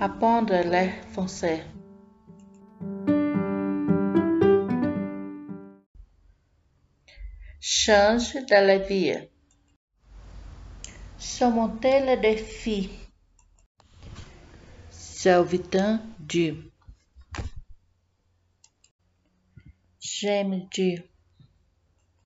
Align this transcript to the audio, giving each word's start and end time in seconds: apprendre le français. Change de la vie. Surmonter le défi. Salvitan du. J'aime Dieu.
apprendre 0.00 0.54
le 0.64 0.88
français. 1.12 1.62
Change 7.60 8.32
de 8.34 8.66
la 8.66 8.78
vie. 8.78 9.14
Surmonter 11.18 12.00
le 12.00 12.18
défi. 12.18 12.88
Salvitan 14.90 16.00
du. 16.18 16.54
J'aime 20.00 20.66
Dieu. 20.72 21.09